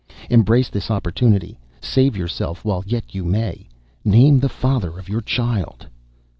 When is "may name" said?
3.23-4.39